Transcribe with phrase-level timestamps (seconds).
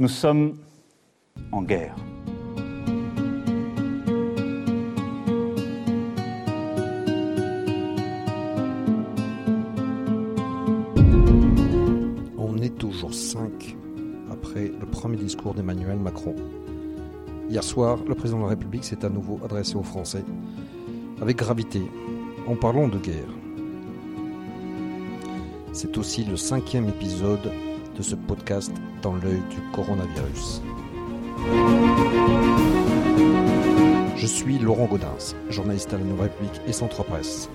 [0.00, 0.56] Nous sommes
[1.52, 1.94] en guerre.
[12.36, 13.76] On est toujours 5
[14.32, 16.34] après le premier discours d'Emmanuel Macron.
[17.48, 20.24] Hier soir, le président de la République s'est à nouveau adressé aux Français
[21.22, 21.82] avec gravité
[22.48, 23.30] en parlant de guerre.
[25.72, 27.52] C'est aussi le cinquième épisode
[27.96, 28.72] de ce podcast
[29.02, 30.62] dans l'œil du coronavirus.
[34.16, 37.48] Je suis Laurent Gaudens, journaliste à la Nouvelle République et Centre Presse.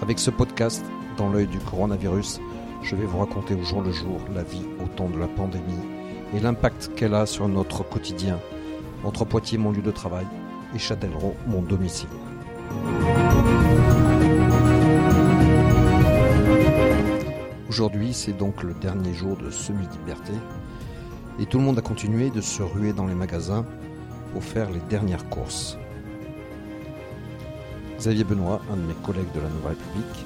[0.00, 0.84] Avec ce podcast,
[1.16, 2.40] dans l'œil du coronavirus,
[2.82, 5.64] je vais vous raconter au jour le jour la vie au temps de la pandémie
[6.34, 8.38] et l'impact qu'elle a sur notre quotidien,
[9.04, 10.26] entre Poitiers, mon lieu de travail,
[10.74, 12.08] et Châtellerault, mon domicile.
[17.68, 20.32] Aujourd'hui, c'est donc le dernier jour de semi-liberté
[21.38, 23.66] et tout le monde a continué de se ruer dans les magasins
[24.32, 25.76] pour faire les dernières courses.
[27.98, 30.24] Xavier Benoît, un de mes collègues de la Nouvelle République,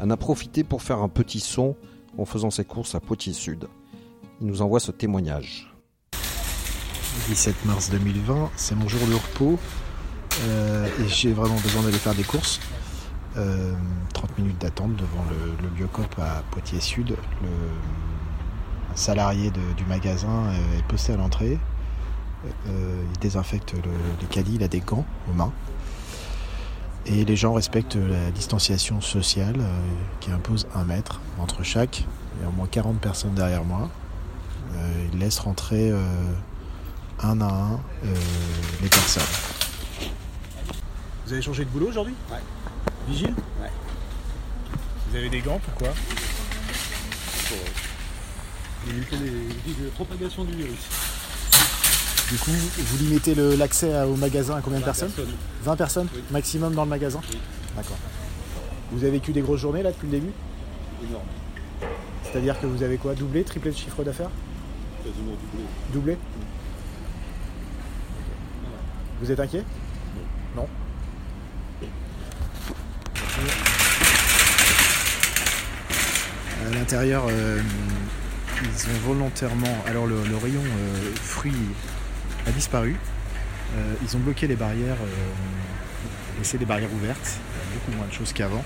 [0.00, 1.74] en a profité pour faire un petit son
[2.16, 3.66] en faisant ses courses à Poitiers Sud.
[4.40, 5.74] Il nous envoie ce témoignage.
[7.28, 9.58] 17 mars 2020, c'est mon jour de repos
[10.42, 12.60] euh, et j'ai vraiment besoin d'aller faire des courses.
[13.36, 13.72] Euh,
[14.12, 17.10] 30 minutes d'attente devant le, le Biocop à Poitiers Sud.
[17.42, 17.48] Le,
[18.92, 21.58] un salarié de- du magasin euh, est posté à l'entrée.
[22.68, 25.52] Euh, il désinfecte le, les caddies, il a des gants aux mains.
[27.06, 29.78] Et les gens respectent la distanciation sociale euh,
[30.20, 32.04] qui impose un mètre entre chaque.
[32.36, 33.88] Il y a au moins 40 personnes derrière moi.
[34.74, 35.98] Euh, il laisse rentrer euh,
[37.22, 37.72] un à un
[38.04, 38.14] euh,
[38.82, 39.22] les personnes.
[41.26, 42.14] Vous avez changé de boulot aujourd'hui?
[42.30, 42.38] Ouais.
[43.08, 43.70] Vigile Ouais.
[45.10, 45.88] Vous avez des gants, pourquoi
[47.48, 47.58] Pour
[48.92, 50.78] limiter les la propagation du virus.
[52.30, 55.34] Du coup, vous limitez le- l'accès à- au magasin à combien de personnes Personne.
[55.64, 56.22] 20 personnes Oui.
[56.30, 57.38] maximum dans le magasin Oui.
[57.76, 57.96] D'accord.
[58.92, 60.32] Vous avez vécu des grosses journées là depuis le début
[61.08, 61.24] Énorme.
[62.24, 64.30] C'est-à-dire que vous avez quoi Doublé, triplé le chiffre d'affaires
[65.02, 65.64] Quasiment doublé.
[65.92, 66.18] Doublé
[69.20, 69.64] Vous êtes inquiet
[70.56, 70.66] Non.
[76.70, 77.60] À l'intérieur, euh,
[78.62, 79.76] ils ont volontairement.
[79.88, 81.52] Alors, le, rayon euh, fruits
[82.46, 82.96] a disparu.
[83.76, 84.96] Euh, ils ont bloqué les barrières,
[86.38, 87.38] laissé les barrières ouvertes.
[87.74, 88.64] Beaucoup moins de choses qu'avant.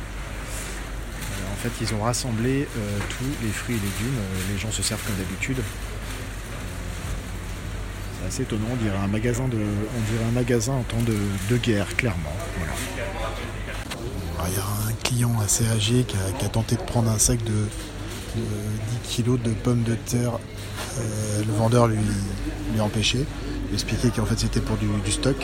[1.53, 2.69] En fait, ils ont rassemblé
[3.09, 4.21] tous les fruits et légumes.
[4.53, 5.59] Les gens se servent comme d'habitude.
[8.21, 11.56] C'est assez étonnant, on dirait un magasin de, on dirait un magasin en temps de,
[11.56, 12.32] guerre, clairement.
[14.47, 17.69] Il y a un client assez âgé qui a, tenté de prendre un sac de
[18.34, 20.33] 10 kilos de pommes de terre.
[20.99, 21.99] Euh, le vendeur lui,
[22.72, 23.27] lui a empêché.
[23.67, 25.37] Il a expliqué qu'en fait c'était pour du, stock.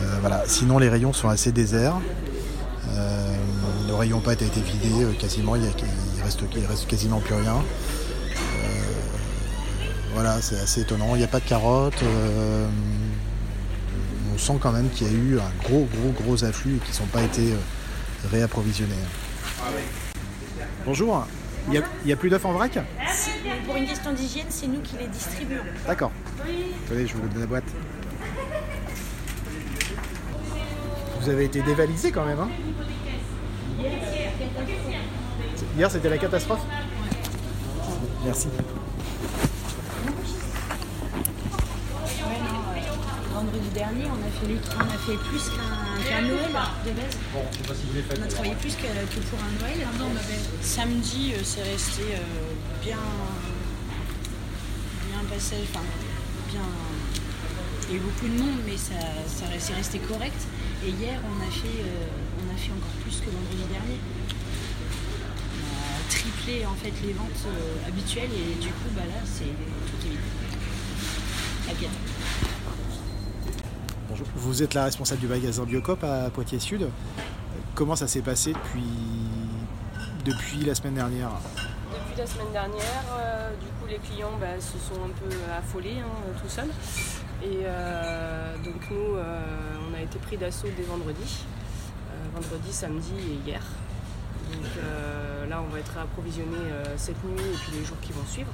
[0.00, 0.42] Euh, voilà.
[0.46, 1.98] Sinon les rayons sont assez déserts.
[2.88, 3.36] Euh,
[3.86, 5.62] le rayon pâte a été vidé euh, quasiment, il,
[6.24, 7.56] reste, reste quasiment plus rien.
[10.14, 11.14] Voilà, c'est assez étonnant.
[11.14, 12.02] Il n'y a pas de carottes.
[12.02, 12.68] euh,
[14.34, 17.00] on sent quand même qu'il y a eu un gros, gros, gros afflux et qu'ils
[17.00, 17.56] n'ont pas été euh,
[18.30, 18.94] réapprovisionnés.
[20.84, 21.26] Bonjour.
[21.68, 22.78] Il n'y a, plus d'œufs en vrac
[23.66, 25.62] pour une question d'hygiène, c'est nous qui les distribuons.
[25.86, 26.10] D'accord.
[26.86, 27.64] Attendez, je vous donne la boîte.
[31.20, 32.48] Vous avez été dévalisé quand même, hein
[35.76, 36.60] Hier, c'était la catastrophe
[38.24, 38.48] Merci.
[43.32, 46.50] Vendredi dernier, on a fait, les- on a fait plus qu'un qu'un Noël
[46.86, 47.16] de base.
[48.18, 49.86] On a travaillé plus que, que pour un Noël.
[50.60, 52.18] Samedi, euh, c'est resté euh,
[52.84, 52.98] bien,
[55.08, 55.84] bien passé, enfin
[56.50, 56.60] bien.
[57.88, 58.94] Il y a eu beaucoup de monde, mais ça,
[59.26, 60.40] ça c'est resté correct.
[60.86, 63.98] Et hier, on a fait, euh, on a fait encore plus que vendredi dernier.
[65.58, 69.44] On a triplé en fait les ventes euh, habituelles et du coup, bah là, c'est
[69.44, 70.18] tout est vide.
[74.36, 76.88] Vous êtes la responsable du magasin Biocop à Poitiers Sud.
[77.74, 78.52] Comment ça s'est passé
[80.24, 81.30] depuis, la semaine dernière
[81.92, 85.96] Depuis la semaine dernière, euh, du coup les clients bah, se sont un peu affolés
[86.00, 86.70] hein, tout seuls.
[87.42, 89.42] Et euh, donc nous, euh,
[89.90, 91.44] on a été pris d'assaut dès vendredi.
[92.34, 93.60] Vendredi, samedi et hier.
[94.52, 94.64] Donc
[95.50, 96.56] là, on va être approvisionné
[96.96, 98.50] cette nuit et puis les jours qui vont suivre.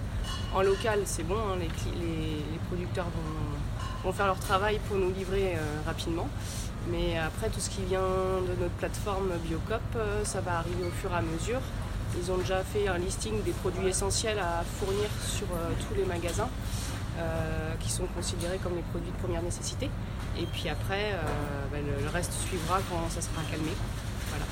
[0.55, 3.59] En local, c'est bon, hein, les producteurs vont,
[4.05, 6.29] vont faire leur travail pour nous livrer euh, rapidement.
[6.91, 10.91] Mais après, tout ce qui vient de notre plateforme Biocop, euh, ça va arriver au
[10.91, 11.61] fur et à mesure.
[12.21, 16.05] Ils ont déjà fait un listing des produits essentiels à fournir sur euh, tous les
[16.05, 16.49] magasins.
[17.81, 19.91] qui sont considérés comme les produits de première nécessité.
[20.39, 21.17] Et puis après,
[21.73, 23.73] bah, le, reste suivra quand ça sera calmé.
[24.31, 24.45] Voilà.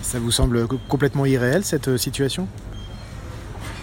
[0.00, 2.48] Ça vous semble co- complètement irréel cette situation?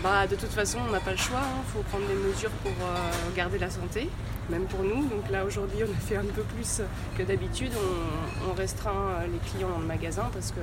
[0.06, 1.42] Bah, de toute façon, on n'a pas le choix.
[1.66, 4.08] Il faut prendre des mesures pour euh, garder la santé,
[4.52, 5.04] même pour nous.
[5.08, 6.84] Donc là, aujourd'hui, on a fait un peu plus
[7.18, 7.72] que d'habitude.
[8.48, 10.60] On, restreint euh, les clients dans le magasin parce que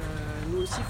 [0.53, 0.85] nous aussi, il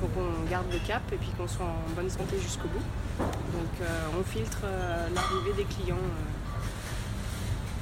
[0.00, 2.86] faut qu'on garde le cap et puis qu'on soit en bonne santé jusqu'au bout.
[3.18, 4.62] Donc euh, on filtre
[5.14, 5.96] l'arrivée des clients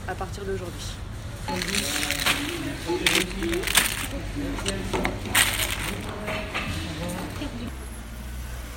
[0.09, 0.97] à partir d'aujourd'hui.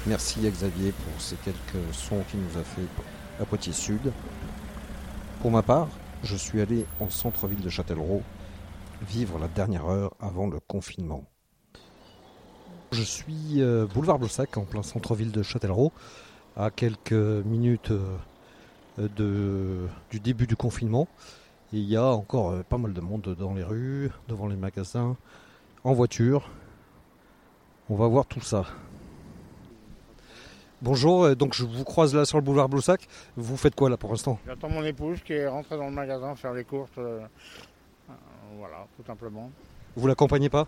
[0.06, 2.82] Merci à Xavier pour ces quelques sons qu'il nous a fait
[3.42, 4.12] à Poitiers Sud.
[5.42, 5.88] Pour ma part,
[6.24, 8.22] je suis allé en centre-ville de Châtellerault
[9.08, 11.24] vivre la dernière heure avant le confinement.
[12.92, 15.94] Je suis euh, boulevard Blossac en plein centre-ville de Châtellerault,
[16.58, 18.18] à quelques minutes euh,
[18.98, 21.08] de, du début du confinement.
[21.72, 24.58] Et il y a encore euh, pas mal de monde dans les rues, devant les
[24.58, 25.16] magasins,
[25.86, 26.50] en voiture.
[27.90, 28.66] On va voir tout ça.
[30.84, 33.08] Bonjour, euh, donc je vous croise là sur le boulevard Bloussac.
[33.38, 34.38] Vous faites quoi là pour l'instant?
[34.46, 36.92] J'attends mon épouse qui est rentrée dans le magasin faire les courses.
[36.98, 37.22] euh,
[38.10, 38.14] euh,
[38.58, 39.50] voilà, tout simplement.
[39.96, 40.68] Vous l'accompagnez pas?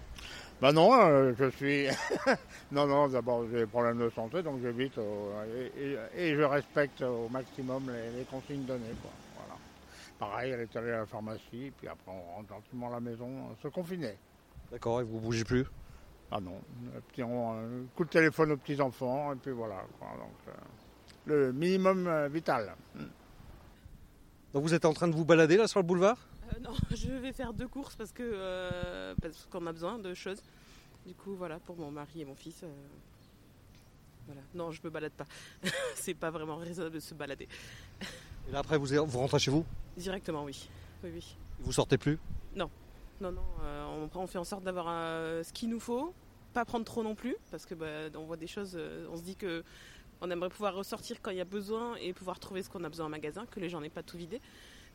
[0.61, 1.87] Bah non, euh, je suis.
[2.71, 6.43] non, non, d'abord j'ai des problèmes de santé, donc j'évite euh, et, et- et je
[6.43, 8.95] respecte au maximum les, les consignes données.
[9.01, 9.11] Quoi.
[9.35, 9.55] Voilà.
[10.17, 13.53] Pareil, elle est allée à la pharmacie, puis après on rentre gentiment à la maison,
[13.61, 14.17] se confiner.
[14.71, 15.65] D'accord, et vous bougez plus?
[16.37, 16.59] Ah non,
[16.93, 17.21] un petit
[17.95, 19.85] coup de téléphone aux petits enfants, et puis voilà.
[19.97, 20.09] quoi.
[20.17, 20.51] Donc, euh,
[21.23, 22.75] le minimum euh, vital.
[22.93, 23.03] Mm.
[24.53, 26.17] Donc vous êtes en train de vous balader là sur le boulevard?
[26.43, 30.13] Euh, non, je vais faire deux courses parce que euh, parce qu'on a besoin de
[30.13, 30.41] choses.
[31.05, 32.63] Du coup, voilà, pour mon mari et mon fils.
[32.63, 32.67] euh,
[34.25, 34.41] voilà.
[34.53, 35.27] Non, je me balade pas.
[35.95, 37.47] c'est pas vraiment raisonnable de se balader.
[38.49, 39.65] Et là après vous, vous rentrez chez vous?
[39.95, 40.67] Directement, oui.
[41.01, 41.37] Oui, oui.
[41.61, 42.19] Vous sortez plus?
[43.21, 46.13] Non, non, euh, on, fait en sorte d'avoir euh, ce qu'il nous faut,
[46.55, 49.21] pas prendre trop non plus, parce que bah, on voit des choses, euh, on se
[49.21, 49.63] dit que
[50.21, 52.89] on aimerait pouvoir ressortir quand il y a besoin et pouvoir trouver ce qu'on a
[52.89, 54.39] besoin en magasin, que les gens n'aient pas tout vidé.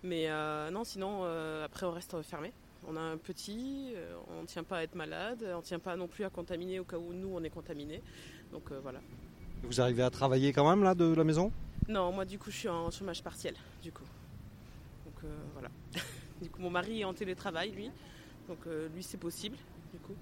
[0.02, 2.52] Mais euh, non, sinon, euh, après, on reste fermé.
[2.88, 5.78] On a un petit, euh, on ne tient pas à être malade, on ne tient
[5.78, 8.02] pas non plus à contaminer au cas où nous, on est contaminés.
[8.52, 9.00] Donc voilà.
[9.62, 11.52] Vous arrivez à travailler quand même là de la maison?
[11.88, 14.04] Non, moi du coup je suis en chômage partiel, du coup.
[15.04, 15.68] Donc voilà.
[16.42, 17.90] du coup mon mari est en télétravail lui,
[18.48, 18.58] donc
[18.94, 19.56] lui c'est possible,
[19.92, 20.14] du coup.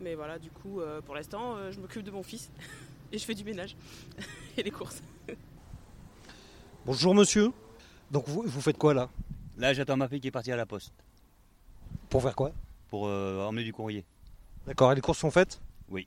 [0.00, 2.50] Mais voilà, du coup euh, pour l'instant euh, je m'occupe de mon fils
[3.12, 3.76] et je fais du ménage
[4.56, 5.02] et les courses.
[6.84, 7.52] Bonjour monsieur.
[8.10, 9.08] Donc vous, vous faites quoi là?
[9.56, 10.92] Là, j'attends ma fille qui est partie à la poste
[12.10, 12.52] Pour faire quoi?
[12.88, 14.04] Pour euh, emmener du courrier.
[14.66, 15.60] D'accord, et les courses sont faites?
[15.88, 16.06] Oui.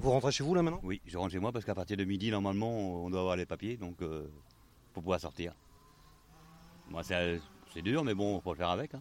[0.00, 0.80] Vous rentrez chez vous là maintenant?
[0.82, 3.46] Oui, je rentre chez moi parce qu'à partir de midi, normalement, on doit avoir les
[3.46, 4.26] papiers, donc euh,
[4.92, 5.54] pour pouvoir sortir.
[6.90, 7.40] Moi, c'est
[7.72, 8.92] c'est dur, mais bon, on peut le faire avec.
[8.94, 9.00] hein.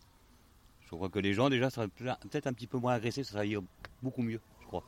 [0.94, 3.50] Je crois que les gens, déjà, seraient peut-être un petit peu moins agressés, ça serait
[4.04, 4.84] beaucoup mieux, je crois.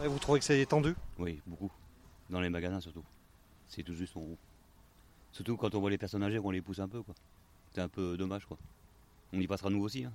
[0.00, 0.94] Ouais, Vous trouvez que c'est tendu?
[1.18, 1.70] Oui, beaucoup.
[2.30, 3.04] Dans les magasins, surtout.
[3.68, 4.38] C'est tout juste en haut.
[5.32, 7.14] Surtout quand on voit les personnes âgées, qu'on les pousse un peu, quoi.
[7.74, 8.56] C'est un peu dommage, quoi.
[9.34, 10.12] On y passera nous aussi, hein.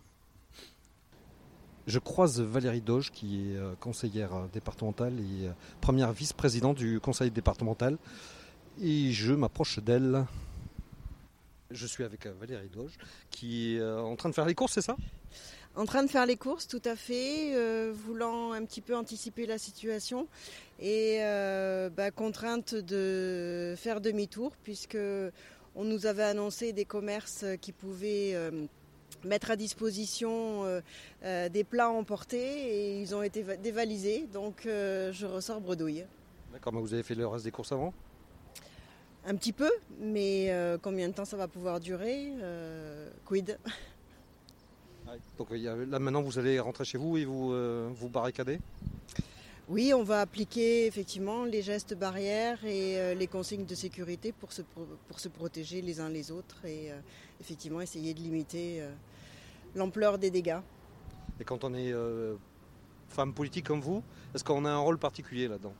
[1.85, 6.99] Je croise Valérie Doge, qui est euh, conseillère euh, départementale et euh, première vice-présidente du
[6.99, 7.99] conseil départemental.
[8.81, 10.25] Et je m'approche d'elle.
[11.73, 12.93] Je suis avec euh, Valérie Doge,
[13.31, 14.95] qui est euh, en train de faire les courses, c'est ça?
[15.75, 19.47] En train de faire les courses, tout à fait, euh, voulant un petit peu anticiper
[19.47, 20.27] la situation
[20.79, 24.99] et euh, bah, contrainte de faire demi-tour puisque
[25.75, 28.51] on nous avait annoncé des commerces qui pouvaient euh,
[29.23, 30.81] mettre à disposition euh,
[31.23, 36.05] euh, des plats emportés et ils ont été va- dévalisés, donc euh, je ressors bredouille.
[36.51, 37.95] D'accord, mais vous avez fait le reste des courses avant?
[39.25, 43.57] Un petit peu, mais euh, combien de temps ça va pouvoir durer euh, Quid?
[45.37, 48.09] Donc il y a- là maintenant vous allez rentrer chez vous et vous euh, vous
[48.09, 48.59] barricadez
[49.69, 54.61] Oui, on va appliquer effectivement les gestes barrières et les consignes de sécurité pour se,
[54.61, 56.91] pro- pour se protéger les uns les autres et
[57.39, 58.83] effectivement essayer de limiter
[59.75, 60.59] l'ampleur des dégâts.
[61.39, 61.93] Et quand on est
[63.09, 64.03] femme politique comme vous,
[64.33, 65.73] est-ce qu'on a un rôle particulier là-dedans?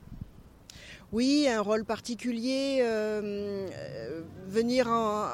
[1.14, 5.28] Oui, un rôle particulier, euh, euh, venir en-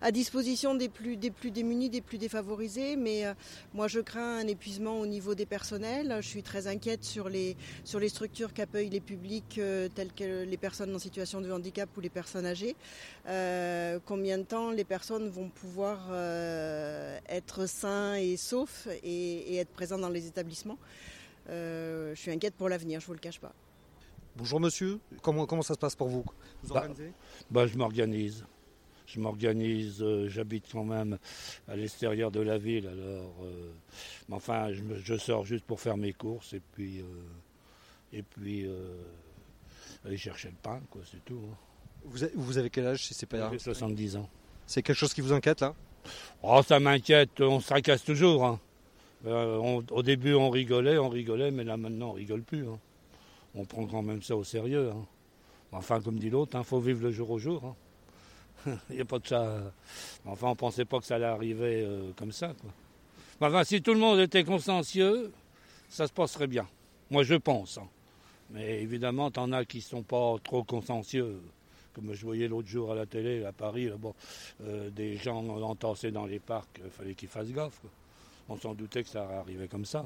[0.00, 3.34] à, disposition des plus, démunis, des plus défavorisés, mais euh,
[3.72, 6.16] moi je crains un épuisement au niveau des personnels.
[6.20, 7.56] Je suis très inquiète sur les,
[8.08, 9.60] structures qu'accueillent les publics
[9.94, 12.74] tels que les personnes en situation de handicap ou les personnes âgées.
[14.06, 16.12] Combien de temps les personnes vont pouvoir
[17.28, 20.78] être sains et saufs et, et être présents dans les établissements?
[21.48, 23.54] Je suis inquiète pour l'avenir, je ne vous le cache pas.
[24.36, 26.24] Bonjour monsieur, comment, comment ça se passe pour vous
[26.62, 27.12] Vous Bah, organisez
[27.50, 28.44] Bah, je m'organise.
[29.06, 31.18] je m'organise, euh, j'habite quand même
[31.68, 33.34] à l'extérieur de la ville, alors.
[33.42, 33.70] euh,
[34.28, 37.00] mais enfin, je, je sors juste pour faire mes courses et puis.
[37.00, 37.04] euh,
[38.12, 38.66] et puis.
[40.04, 41.40] aller chercher le pain, quoi, c'est tout.
[41.50, 41.56] hein.
[42.04, 44.28] Vous avez, vous avez quel âge si c'est pas J'ai 70 ans.
[44.66, 45.74] C'est quelque chose qui vous inquiète là
[46.42, 48.46] Oh, ça m'inquiète, on se tracasse toujours.
[48.46, 48.58] hein.
[49.26, 52.66] On- au début, on rigolait, on rigolait, mais là, maintenant, on rigole plus.
[52.66, 52.78] hein.
[53.54, 54.90] On prend quand même ça au sérieux.
[54.90, 55.06] hein.
[55.72, 57.64] Enfin, comme dit l'autre, il faut vivre le jour au jour.
[57.64, 58.76] hein.
[58.90, 59.42] Il n'y a pas de ça.
[59.42, 59.70] euh.
[60.26, 62.52] Enfin, on ne pensait pas que ça allait arriver euh, comme ça.
[63.40, 65.32] Enfin, si tout le monde était consciencieux,
[65.88, 66.66] ça se passerait bien.
[67.10, 67.78] Moi, je pense.
[67.78, 67.88] hein.
[68.50, 71.40] Mais évidemment, t'en as qui ne sont pas trop consciencieux.
[71.94, 74.14] Comme je voyais l'autre jour à la télé, à Paris, là, bon,
[74.64, 77.80] euh, des gens entassés dans les parcs, il fallait qu'ils fassent gaffe.
[78.48, 80.04] On s'en doutait que ça arrivait comme ça.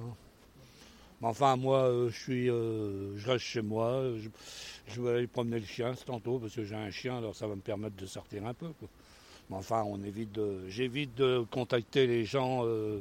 [1.29, 4.05] Enfin, moi, euh, je suis, euh, reste chez moi.
[4.87, 7.55] Je, vais aller promener le chien tantôt parce que j'ai un chien, alors ça va
[7.57, 8.69] me permettre de sortir un peu.
[9.51, 10.39] Mais enfin, on évite
[10.69, 13.01] j'évite de contacter les gens, euh,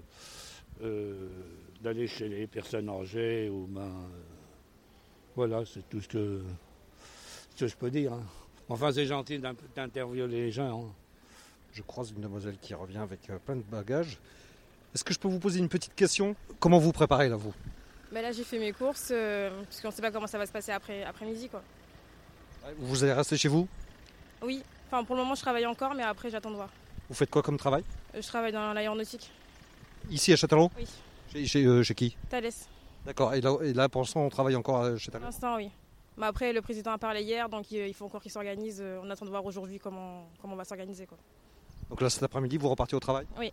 [1.82, 3.92] d'aller chez les personnes âgées ou ben,
[5.36, 6.42] voilà, c'est tout ce que,
[7.56, 8.14] ce que je peux dire.
[8.14, 8.24] hein.
[8.70, 10.86] Enfin, c'est gentil d'in- d'interviewer les gens.
[10.88, 10.92] hein.
[11.74, 14.20] Je croise une demoiselle qui revient avec plein de bagages.
[14.94, 16.36] Est-ce que je peux vous poser une petite question?
[16.60, 17.54] Comment vous préparez là, vous?
[18.14, 20.52] Bah là, j'ai fait mes courses euh, parce qu'on sait pas comment ça va se
[20.52, 21.50] passer après, après-midi.
[21.50, 21.64] quoi.
[22.78, 23.68] Vous allez rester chez vous?
[24.42, 26.70] Oui, enfin pour le moment, je travaille encore, mais après, j'attends de voir.
[27.10, 27.84] Vous faites quoi comme travail?
[28.16, 29.32] Euh, Je travaille dans l'aéronautique.
[30.12, 30.72] Ici à Châtellerault?
[30.78, 30.86] Oui.
[31.32, 32.16] Chez, chez, euh, chez qui?
[32.30, 32.52] Thales.
[33.06, 33.34] D'accord.
[33.34, 35.70] Et là, et là, pour l'instant, on travaille encore euh, chez Pour l'instant, oui.
[36.16, 38.84] Mais après, le président a parlé hier, donc il faut encore qu'il s'organise.
[39.02, 41.08] On attend de voir aujourd'hui comment, comment on va s'organiser.
[41.08, 41.18] quoi.
[41.90, 43.26] Donc là, cet après-midi, vous repartez au travail?
[43.40, 43.52] Oui,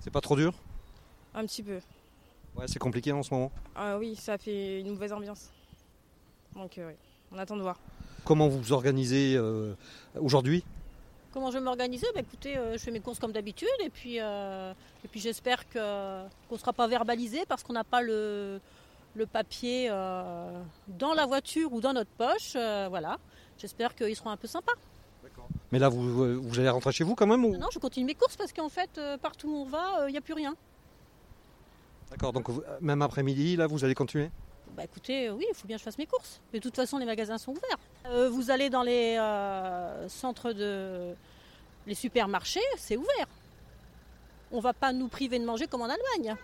[0.00, 0.52] C'est pas trop dur?
[1.32, 1.78] Un petit peu.
[2.56, 3.50] Ouais, c'est compliqué en ce moment.
[3.74, 5.50] Ah oui, ça fait une mauvaise ambiance.
[6.54, 6.94] Donc euh, oui,
[7.32, 7.78] on attend de voir.
[8.24, 9.74] Comment vous vous organisez euh,
[10.18, 10.64] aujourd'hui?
[11.32, 12.06] Comment je vais m'organiser?
[12.14, 14.72] Bah, Écoutez, euh, je fais mes courses comme d'habitude et puis, euh,
[15.04, 18.60] et puis j'espère que- qu'on ne sera pas verbalisé parce qu'on n'a pas le,
[19.14, 22.54] le papier euh, dans la voiture ou dans notre poche.
[22.56, 23.18] euh, voilà.
[23.58, 24.72] J'espère qu'ils seront un peu sympas.
[25.72, 27.56] Mais là, vous, vous allez rentrer chez vous quand même ou...
[27.56, 30.18] Non, je continue mes courses parce qu'en fait, euh, partout où on va, il n'y
[30.18, 30.56] a plus rien.
[32.10, 34.30] D'accord, donc vous- même après-midi, là, vous allez continuer?
[34.76, 36.40] Bah écoutez, euh, oui, il faut bien que je fasse mes courses.
[36.52, 37.78] Mais de toute façon, les magasins sont ouverts.
[38.06, 41.14] Euh, vous allez dans les euh, centres de.
[41.86, 43.26] les supermarchés, c'est ouvert.
[44.52, 46.36] On va pas nous priver de manger comme en Allemagne.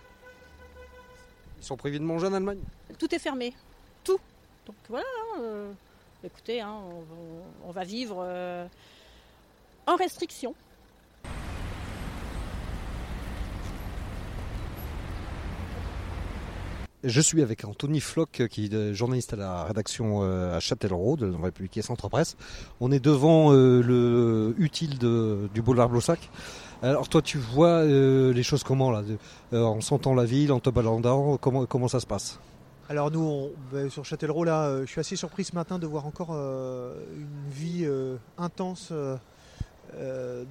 [1.59, 2.59] Ils sont privés de manger en Allemagne?
[2.99, 3.53] Tout est fermé.
[4.03, 4.19] Tout.
[4.65, 5.05] Donc voilà.
[5.35, 5.71] hein, euh,
[6.23, 6.75] écoutez, hein,
[7.65, 8.65] on, va vivre euh,
[9.85, 10.53] en restriction.
[17.03, 21.15] Je suis avec Anthony Floch, qui est euh, journaliste à la rédaction euh, à Châtellerault
[21.15, 22.35] de la République et Centre Presse.
[22.79, 26.31] On est devant euh, le utile du boulevard Blossac.
[26.81, 29.03] Alors toi, tu vois les choses comment là
[29.51, 32.39] En sentant la ville, en te baladant, comment, ça se passe?
[32.89, 36.31] Alors nous, ben, sur Châtellerault, là, je suis assez surpris ce matin de voir encore
[36.31, 37.87] une vie
[38.37, 38.91] intense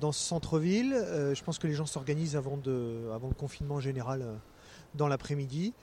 [0.01, 0.95] dans ce centre-ville.
[1.33, 2.59] Je pense que les gens s'organisent avant,
[3.15, 4.25] avant le confinement général
[4.95, 5.75] dans l'après-midi.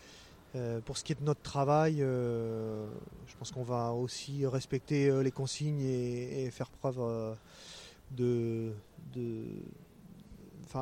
[0.55, 2.85] Euh, pour ce qui est de notre travail, euh,
[3.25, 7.01] je pense qu'on va aussi respecter euh, les consignes et, faire preuve
[8.11, 8.71] de,
[9.13, 9.63] de-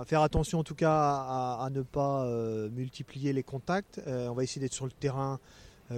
[0.06, 2.26] faire attention en tout cas à, ne pas
[2.70, 4.02] multiplier les contacts.
[4.08, 5.40] On va essayer d'être sur le terrain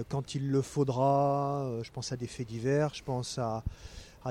[0.08, 1.68] quand il le faudra.
[1.82, 3.62] Je pense à des faits divers, je pense à,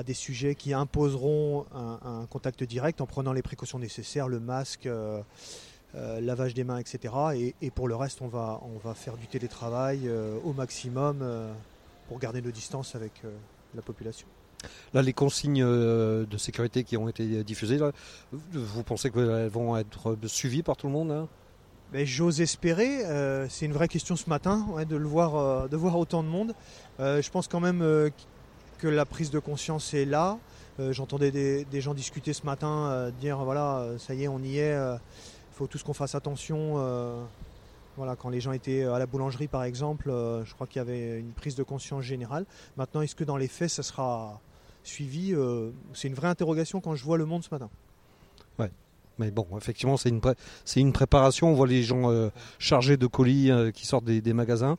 [0.04, 4.88] des sujets qui imposeront un contact direct en prenant les précautions nécessaires, le masque.
[5.94, 7.14] Euh, lavage des mains, etc.
[7.36, 11.20] Et, et pour le reste, on va, on va faire du télétravail euh, au maximum
[11.22, 11.52] euh,
[12.08, 13.22] pour garder nos distances avec
[13.74, 14.26] la population.
[14.92, 17.92] Là, les consignes de sécurité qui ont été diffusées, là,
[18.32, 21.28] vous pensez qu'elles vont être suivies par tout le monde hein?
[21.94, 25.68] Mais j'ose espérer, euh, c'est une vraie question ce matin, ouais, de le voir, euh,
[25.68, 26.52] de voir autant de monde.
[26.98, 28.10] Euh, je pense quand même
[28.78, 30.38] que la prise de conscience est là.
[30.90, 34.76] J'entendais des, des gens discuter ce matin, dire voilà, ça y est, on y est.
[35.54, 36.74] Il faut tous qu'on fasse attention.
[36.78, 37.22] euh,
[37.96, 40.80] voilà, quand les gens étaient à la boulangerie, par exemple, euh, je crois qu'il y
[40.80, 42.44] avait une prise de conscience générale.
[42.76, 44.40] Maintenant, est-ce que dans les faits, ça sera
[44.82, 47.70] suivi Euh, C'est une vraie interrogation quand je vois le monde ce matin.
[48.58, 48.70] Ouais.
[49.20, 50.34] Mais bon, effectivement, c'est une, pré-
[50.64, 51.50] c'est une préparation.
[51.50, 54.76] On voit les gens euh, chargés de colis euh, qui sortent des, des magasins.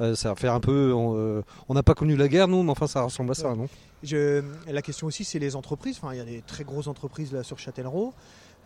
[0.00, 0.90] Euh, ça va faire un peu.
[0.94, 3.54] On euh, on n'a pas connu la guerre, nous, mais enfin, ça ressemble à ça,
[3.54, 3.68] non?
[4.02, 5.98] Je- la question aussi, c'est les entreprises.
[6.02, 8.14] Enfin, il y a des très grosses entreprises là sur Châtellerault.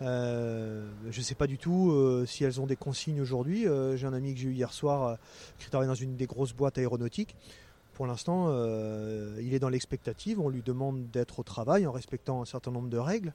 [0.00, 3.66] Euh, je ne sais pas du tout euh, si elles ont des consignes aujourd'hui.
[3.66, 5.18] Euh, j'ai un ami que j'ai eu hier soir
[5.58, 7.36] qui travaille dans une des grosses boîtes aéronautiques.
[7.94, 8.46] Pour l'instant,
[9.40, 10.38] il est dans l'expectative.
[10.38, 13.34] On lui demande d'être au travail en respectant un certain nombre de règles.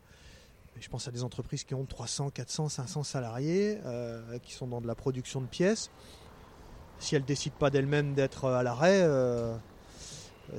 [0.79, 3.77] je pense à des entreprises qui ont 300, 400, 500 salariés,
[4.41, 5.91] qui sont dans de la production de pièces.
[6.97, 9.05] Si elles ne décident pas d'elles-mêmes d'être à l'arrêt,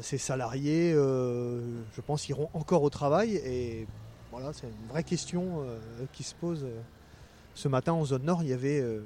[0.03, 3.37] ces salariés, je pense, iront encore au travail.
[3.37, 3.87] Et
[4.35, 5.79] voilà, c'est une vraie question euh,
[6.13, 6.67] qui se pose.
[7.55, 9.01] Ce matin, en zone nord, il y avait euh,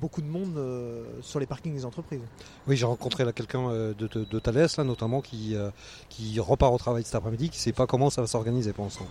[0.00, 2.20] beaucoup de monde euh, sur les parkings des entreprises.
[2.66, 5.70] Oui, j'ai rencontré quelqu'un euh, de, de, de Thales, là, notamment, qui, euh,
[6.10, 8.84] qui repart au travail cet après-midi, qui ne sait pas comment ça va s'organiser pour
[8.84, 9.06] l'instant.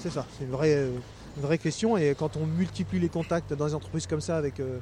[0.00, 0.90] C'est ça, c'est une vraie, euh,
[1.36, 1.96] une vraie question.
[1.96, 4.78] Et quand on multiplie les contacts dans des entreprises comme ça, avec euh,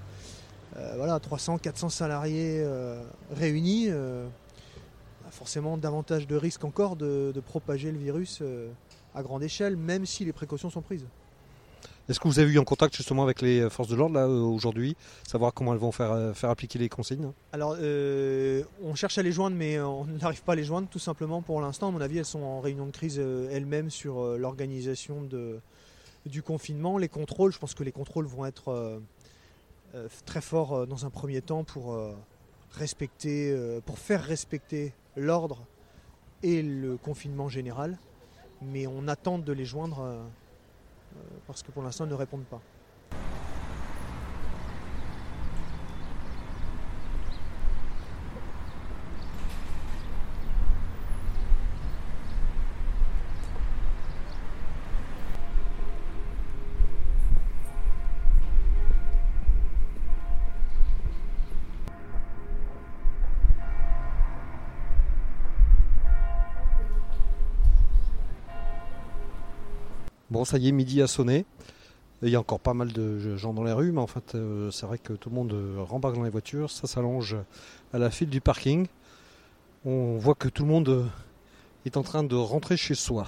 [0.76, 3.02] euh, voilà, 300, 400 salariés euh,
[3.36, 4.26] réunis, euh,
[5.22, 8.70] on a forcément davantage de risques encore de, de propager le virus euh,
[9.14, 11.04] à grande échelle, même si les précautions sont prises.
[12.08, 14.40] Est-ce que vous avez eu en contact justement avec les forces de l'ordre là euh,
[14.40, 17.30] aujourd'hui, savoir comment elles vont faire, euh, faire appliquer les consignes?
[17.52, 20.98] Alors, euh, on cherche à les joindre, mais on n'arrive pas à les joindre tout
[20.98, 21.88] simplement pour l'instant.
[21.88, 25.60] À mon avis, elles sont en réunion de crise euh, elles-mêmes sur euh, l'organisation de-
[26.26, 26.98] du confinement.
[26.98, 28.98] Les contrôles, je pense que les contrôles vont être euh,
[29.94, 32.12] euh, très forts euh, dans un premier temps pour euh,
[32.72, 35.64] respecter, euh, pour faire respecter l'ordre
[36.42, 37.96] et le confinement général.
[38.62, 40.28] Mais on attend de les joindre euh,
[41.16, 42.60] euh, parce que pour l'instant, ils ne répondent pas.
[70.32, 71.44] Bon, ça y est, midi a sonné.
[72.22, 74.70] Il y a encore pas mal de gens dans les rues, mais en fait, euh,
[74.70, 76.70] c'est vrai que tout le monde euh, rembarque dans les voitures.
[76.70, 77.36] Ça s'allonge
[77.92, 78.86] à la file du parking.
[79.84, 81.04] On voit que tout le monde euh,
[81.84, 83.26] est en train de rentrer chez soi.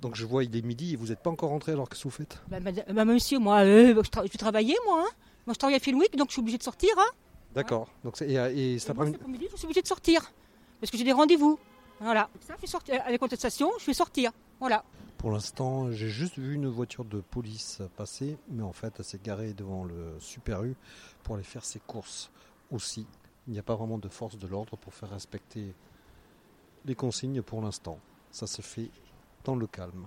[0.00, 2.08] Donc je vois, il est midi et vous n'êtes pas encore rentré alors que vous
[2.10, 2.38] faites?
[2.48, 5.04] Bah, madame- bah, monsieur, moi, euh, je, tra- je travaillais, moi.
[5.06, 5.10] hein.
[5.46, 6.90] Moi, je travaille à Filmwick, donc je suis obligée de sortir.
[6.96, 7.10] Hein.
[7.54, 7.88] D'accord.
[8.04, 9.18] Donc et, et cet après-midi.
[9.50, 10.32] je suis obligée de sortir.
[10.80, 11.58] Parce que j'ai des rendez-vous.
[12.02, 12.28] Voilà.
[12.40, 14.32] Ça, je suis sorti- avec contestation, je vais sortir.
[14.60, 14.84] Voilà.
[15.18, 19.20] Pour l'instant, j'ai juste vu une voiture de police passer, mais en fait, elle s'est
[19.22, 20.74] garée devant le Super U
[21.22, 22.30] pour aller faire ses courses
[22.70, 23.06] aussi.
[23.46, 25.74] Il n'y a pas vraiment de force de l'ordre pour faire respecter
[26.84, 27.98] les consignes pour l'instant.
[28.30, 28.90] Ça se fait
[29.44, 30.06] dans le calme.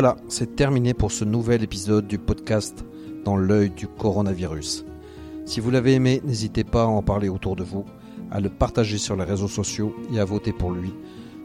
[0.00, 2.84] Voilà, c'est terminé pour ce nouvel épisode du podcast
[3.24, 4.84] Dans l'œil du coronavirus.
[5.44, 7.84] Si vous l'avez aimé, n'hésitez pas à en parler autour de vous,
[8.30, 10.94] à le partager sur les réseaux sociaux et à voter pour lui